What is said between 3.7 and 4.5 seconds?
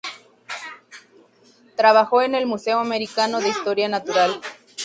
Natural.